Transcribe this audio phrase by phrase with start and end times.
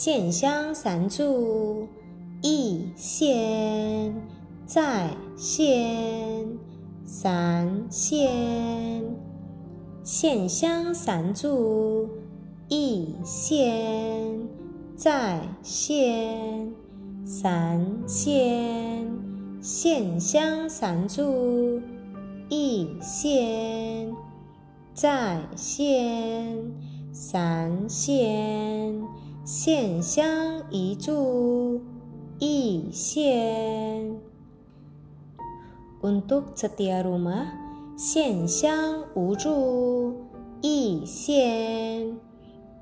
[0.00, 1.88] 线香三炷，
[2.40, 4.14] 一线
[4.64, 6.46] 在线
[7.04, 9.02] 三线，
[10.04, 12.08] 线香三炷，
[12.68, 14.38] 一线
[14.94, 16.72] 在线
[17.24, 19.10] 三线，
[19.60, 21.82] 线香三炷，
[22.48, 24.14] 一线
[24.94, 26.56] 在线
[27.12, 29.02] 三线。
[29.48, 31.80] 线香一炷，
[32.38, 34.14] 一线。
[36.02, 37.46] Untuk setiap rumah，
[37.96, 40.12] 线香无助，
[40.60, 42.18] 一线，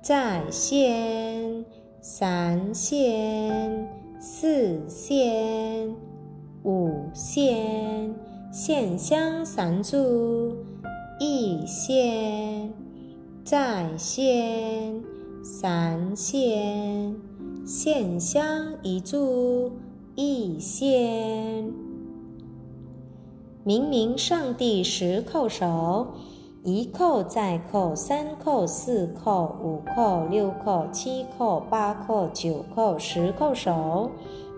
[0.00, 1.64] 在线，
[2.00, 3.88] 三线，
[4.20, 5.92] 四线，
[6.62, 8.14] 五线，
[8.52, 10.54] 线香三炷，
[11.18, 12.72] 一线，
[13.42, 15.02] 在线。
[15.44, 17.16] 三线，
[17.66, 19.72] 线香一炷，
[20.14, 21.68] 一线。
[23.64, 26.14] 明明上帝十叩首，
[26.62, 34.12] 一叩再叩，三叩四叩，五叩六叩，七叩八叩，九叩十叩首。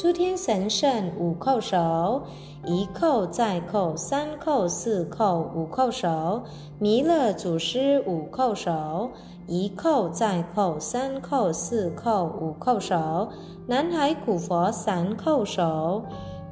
[0.00, 2.22] 诸天神圣五叩首，
[2.64, 6.44] 一叩再叩，三叩四叩，五叩首。
[6.78, 9.10] 弥勒祖师五叩首。
[9.48, 13.28] 一叩再叩，三叩四叩，五叩首；
[13.66, 16.04] 南海古佛三叩首，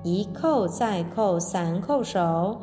[0.03, 2.57] 一叩再叩，三叩首；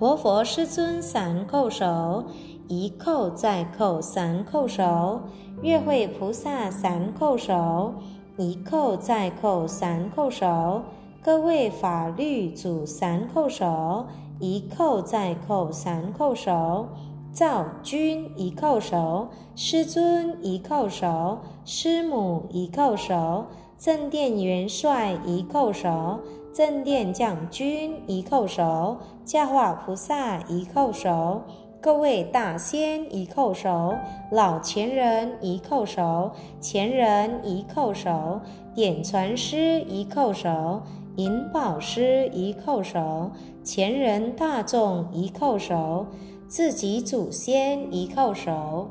[0.00, 2.24] 活佛师尊三叩首，
[2.68, 5.20] 一叩再叩，三叩首；
[5.60, 7.92] 月会菩萨三叩首，
[8.38, 10.82] 一叩再叩，三叩首；
[11.20, 14.06] 各位法律祖三叩首，
[14.38, 16.86] 一叩再叩，三叩首。
[17.32, 19.26] 赵君一叩首，
[19.56, 26.20] 师尊一叩首，师母一叩首，正殿元帅一叩首，
[26.52, 31.42] 正殿将军一叩首，教化菩萨一叩首，
[31.80, 33.94] 各位大仙一叩首，
[34.32, 38.40] 老前人一叩首，前人一叩首，
[38.74, 40.82] 点传师一叩首，
[41.14, 43.30] 引宝师一叩首，
[43.62, 46.06] 前人大众一叩首。
[46.48, 48.90] 自己祖先一叩首，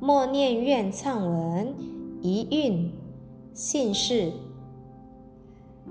[0.00, 1.74] 默念愿唱文
[2.20, 2.92] 一韵，
[3.54, 4.32] 姓氏。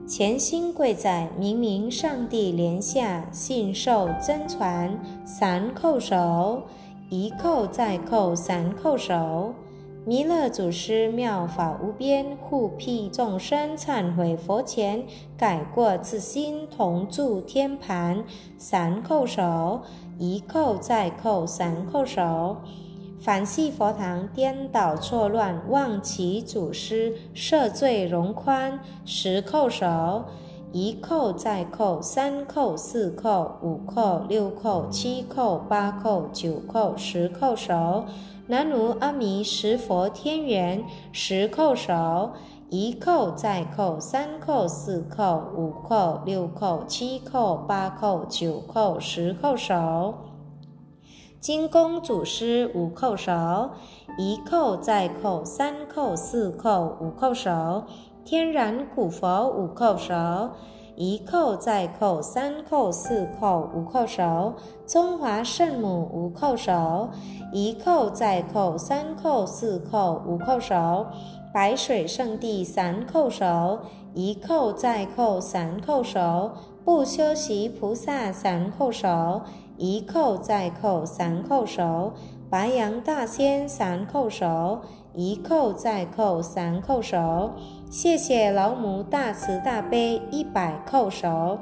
[0.07, 6.62] 潜心跪在明明上帝莲下，信受真传三叩首，
[7.09, 9.53] 一叩再叩三叩首。
[10.06, 15.03] 弥勒祖师妙法无边，护庇众生忏悔佛前，
[15.38, 18.23] 改过自新，同住天盘。
[18.57, 19.81] 三叩首，
[20.17, 22.56] 一叩再叩三叩首。
[23.19, 28.79] 凡系佛堂颠倒错乱，望其祖师赦罪容宽。
[29.05, 30.25] 十叩首，
[30.72, 38.05] 一叩再叩三叩四叩五叩六叩七叩八叩九叩十叩首。
[38.45, 42.31] 南无阿弥十佛天元，十叩首，
[42.69, 50.13] 一叩再叩，三叩四叩五叩六叩七叩八叩九叩十叩首。
[51.40, 53.31] 金公祖师五叩首，
[54.18, 57.84] 一叩再叩，三叩四叩五叩首。
[58.25, 60.50] 天然古佛五叩首。
[60.96, 64.53] 一叩再叩，三叩四叩五叩首；
[64.88, 67.09] 中华圣母五叩首。
[67.53, 71.06] 一叩再叩，三叩四叩五叩首；
[71.53, 73.78] 白水圣地三叩首。
[74.16, 76.50] 一叩再叩，三叩首；
[76.84, 79.41] 不修习菩萨三叩首。
[79.78, 82.12] 一叩再叩，三叩首；
[82.50, 84.82] 白羊大仙三叩首。
[85.14, 87.52] 一叩再叩，三叩首。
[87.90, 91.59] 谢谢老母大慈大悲一百叩首。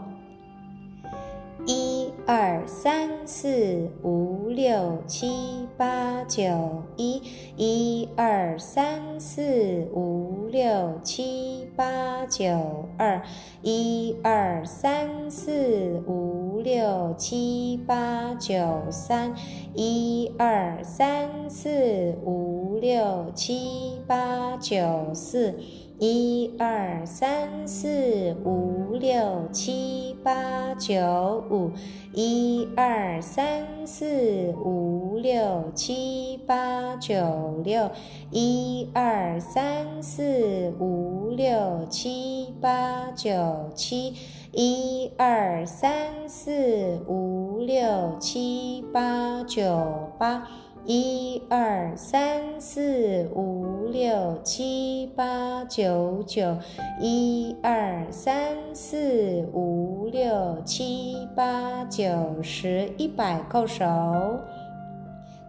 [2.28, 7.22] 二三四五六七八九一，
[7.56, 13.22] 一二三四五六七八九二，
[13.62, 16.46] 一二三四五。
[16.66, 18.56] 六七八九
[18.90, 19.36] 三，
[19.76, 25.54] 一二三四五六七八九四。
[25.98, 31.72] 一二三四五六七八九五，
[32.12, 37.90] 一二三四五六七八九六，
[38.30, 44.14] 一二三四五六七八九七，
[44.52, 50.46] 一二三四五六七八九八。
[50.88, 56.58] 一二三四五六七八九九，
[57.02, 62.06] 一二三四五六七八九
[62.44, 63.84] 十，一百叩首。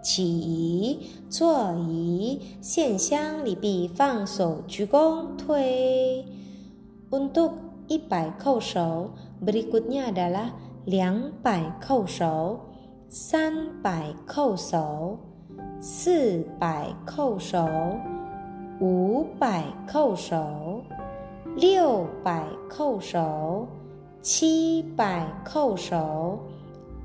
[0.01, 6.25] 起仪，坐仪，献香礼毕，放手鞠躬，退。
[7.11, 7.53] Untuk
[7.89, 9.11] 一百叩首
[9.45, 10.53] ，berikutnya adalah
[10.87, 12.61] 两百叩首。
[13.09, 15.17] 三百叩首，
[15.89, 17.65] 四百叩首，
[18.81, 20.83] 五百叩首，
[21.55, 23.69] 六百叩首，
[24.21, 26.41] 七百叩首，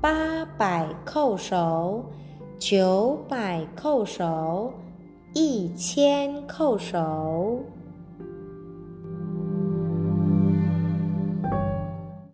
[0.00, 2.04] 八百叩首，
[2.58, 4.72] 九百叩首，
[5.32, 7.60] 一千叩首。